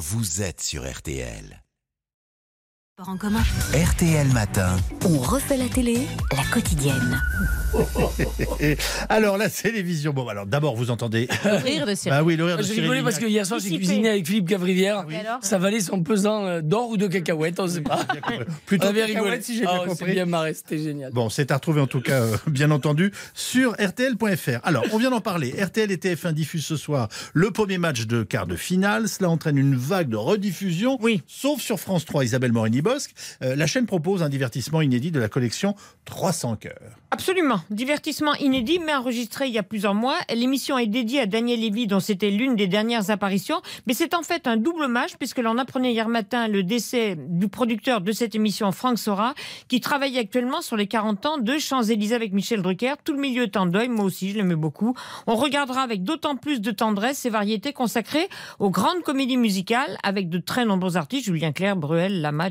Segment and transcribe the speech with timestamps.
[0.00, 1.62] vous êtes sur RTL.
[3.08, 3.42] En commun.
[3.72, 4.76] RTL Matin.
[5.06, 7.22] On refait la télé, la quotidienne.
[9.08, 10.12] alors, la télévision.
[10.12, 11.28] Bon, alors d'abord, vous entendez.
[11.44, 12.18] Le rire de Cyril.
[12.18, 14.26] Bah oui, le rire de J'ai Cyril rigolé parce que hier soir, j'ai cuisiné avec
[14.26, 15.06] Philippe Gavrivière.
[15.10, 18.00] Et alors Ça valait son pesant euh, d'or ou de cacahuètes, on ne sait pas.
[18.66, 19.42] Plutôt avait cacahuètes, rigolé.
[19.42, 20.12] si j'ai Ah, bien s'est compris.
[20.12, 21.12] bien marré, c'était génial.
[21.12, 24.58] Bon, c'est à retrouver en tout cas, euh, bien entendu, sur RTL.fr.
[24.64, 25.54] Alors, on vient d'en parler.
[25.62, 29.08] RTL et TF1 diffusent ce soir le premier match de quart de finale.
[29.08, 30.98] Cela entraîne une vague de rediffusion.
[31.00, 31.22] Oui.
[31.26, 32.52] Sauf sur France 3, Isabelle
[33.42, 36.96] Euh, la chaîne propose un divertissement inédit de la collection 300 cœurs.
[37.12, 37.60] Absolument.
[37.70, 40.16] Divertissement inédit, mais enregistré il y a plusieurs mois.
[40.32, 43.62] L'émission est dédiée à Daniel Lévy, dont c'était l'une des dernières apparitions.
[43.86, 47.48] Mais c'est en fait un double match, puisque l'on apprenait hier matin le décès du
[47.48, 49.34] producteur de cette émission, Franck Sora,
[49.68, 52.94] qui travaille actuellement sur les 40 ans de Champs-Élysées avec Michel Drucker.
[53.02, 53.88] Tout le milieu est en deuil.
[53.88, 54.94] Moi aussi, je l'aimais beaucoup.
[55.26, 58.28] On regardera avec d'autant plus de tendresse ces variétés consacrées
[58.58, 62.50] aux grandes comédies musicales, avec de très nombreux artistes, Julien Clerc, Bruel, Lama,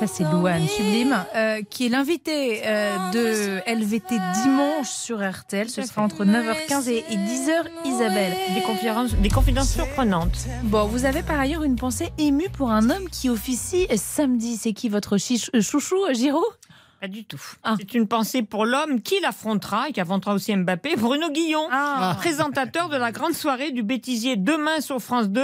[0.00, 5.68] ça, c'est Louane Sublime, euh, qui est l'invité euh, de LVT dimanche sur RTL.
[5.68, 8.32] Ce sera entre 9h15 et, et 10h, Isabelle.
[8.54, 10.46] Des confidences, des confidences surprenantes.
[10.62, 14.56] Bon, vous avez par ailleurs une pensée émue pour un homme qui officie samedi.
[14.56, 16.46] C'est qui votre euh, chouchou, Giraud?
[17.00, 17.40] Pas du tout.
[17.62, 17.76] Ah.
[17.78, 21.66] C'est une pensée pour l'homme qui l'affrontera et qui affrontera aussi Mbappé, Bruno Guillon.
[21.72, 22.14] Ah.
[22.18, 25.40] Présentateur de la grande soirée du bêtisier demain sur France 2,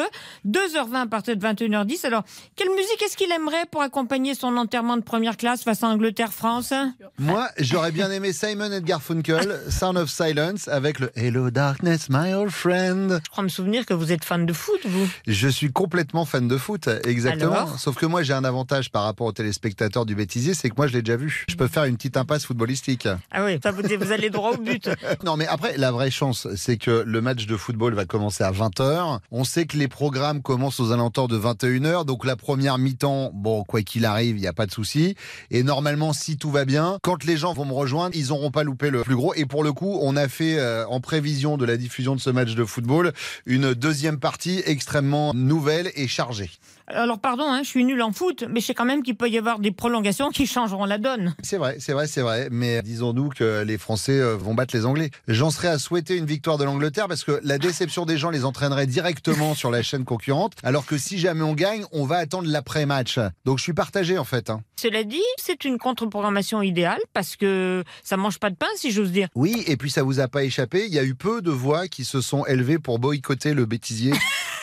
[0.47, 2.05] 2h20 à partir de 21h10.
[2.05, 2.25] Alors,
[2.56, 6.75] quelle musique est-ce qu'il aimerait pour accompagner son enterrement de première classe face à Angleterre-France?
[7.19, 12.34] Moi, j'aurais bien aimé Simon Edgar Funkel, Sound of Silence, avec le Hello Darkness, my
[12.34, 13.19] old friend.
[13.25, 15.09] Je crois me souvenir que vous êtes fan de foot, vous.
[15.27, 17.53] Je suis complètement fan de foot, exactement.
[17.53, 17.78] Alors?
[17.78, 20.87] Sauf que moi, j'ai un avantage par rapport aux téléspectateurs du bêtisier, c'est que moi,
[20.87, 21.44] je l'ai déjà vu.
[21.49, 23.07] Je peux faire une petite impasse footballistique.
[23.31, 24.91] Ah oui, ça, vous, vous allez droit au but.
[25.25, 28.51] Non, mais après, la vraie chance, c'est que le match de football va commencer à
[28.51, 29.21] 20h.
[29.31, 32.05] On sait que les programmes commencent aux alentours de 21h.
[32.05, 35.15] Donc, la première mi-temps, bon, quoi qu'il arrive, il n'y a pas de souci.
[35.51, 38.65] Et normalement, si tout va bien, quand les gens vont me rejoindre, ils n'auront pas
[38.65, 39.33] loupé le plus gros.
[39.35, 42.31] Et pour le coup, on a fait, euh, en prévision de la diffusion de ce
[42.31, 43.12] match de football,
[43.47, 46.51] une deuxième partie extrêmement nouvelle et chargée.
[46.89, 49.29] Alors, pardon, hein, je suis nul en foot, mais je sais quand même qu'il peut
[49.29, 51.35] y avoir des prolongations qui changeront la donne.
[51.43, 52.49] C'est vrai, c'est vrai, c'est vrai.
[52.51, 55.11] Mais disons-nous que les Français euh, vont battre les Anglais.
[55.29, 58.45] J'en serais à souhaiter une victoire de l'Angleterre parce que la déception des gens les
[58.45, 60.53] entraînerait directement sur la chaîne concurrente.
[60.63, 63.19] Alors que si jamais on gagne, on va attendre l'après-match.
[63.45, 64.51] Donc je suis partagé en fait.
[64.51, 64.63] hein.
[64.81, 69.13] Cela dit, c'est une contre-programmation idéale parce que ça mange pas de pain, si j'ose
[69.13, 69.29] dire.
[69.35, 70.87] Oui, et puis ça vous a pas échappé.
[70.87, 74.13] Il y a eu peu de voix qui se sont élevées pour boycotter le bêtisier.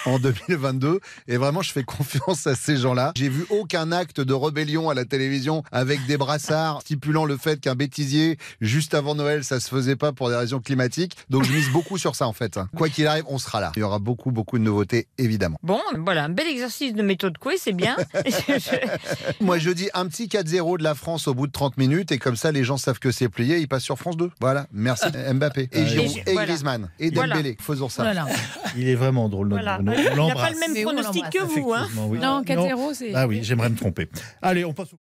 [0.05, 3.13] En 2022 et vraiment je fais confiance à ces gens-là.
[3.15, 7.59] J'ai vu aucun acte de rébellion à la télévision avec des brassards stipulant le fait
[7.61, 11.15] qu'un bêtisier juste avant Noël ça se faisait pas pour des raisons climatiques.
[11.29, 12.59] Donc je mise beaucoup sur ça en fait.
[12.75, 13.71] Quoi qu'il arrive, on sera là.
[13.75, 15.57] Il y aura beaucoup beaucoup de nouveautés évidemment.
[15.63, 17.95] Bon, voilà, un bel exercice de méthode couée, c'est bien.
[19.39, 22.17] Moi je dis un petit 4-0 de la France au bout de 30 minutes et
[22.17, 24.31] comme ça les gens savent que c'est plié, ils passent sur France 2.
[24.41, 26.35] Voilà, merci Mbappé et Giroud Et-.
[26.35, 27.11] Griezmann et.
[27.11, 27.55] Dembélé.
[27.59, 28.03] Faisons ça.
[28.03, 28.25] Voilà.
[28.75, 30.09] Il est vraiment drôle, notre Bruno.
[30.09, 30.53] Il n'a pas l'embrasse.
[30.53, 31.87] le même pronostic l'embrasse, que vous, hein.
[32.07, 32.19] Oui.
[32.19, 33.13] Non, 4-0, c'est.
[33.13, 34.09] Ah oui, j'aimerais me tromper.
[34.41, 34.97] Allez, on passe au